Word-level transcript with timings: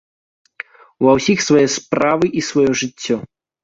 Ва 1.05 1.11
ўсіх 1.19 1.45
свае 1.51 1.67
справы 1.77 2.35
і 2.43 2.47
сваё 2.53 2.71
жыццё. 2.85 3.25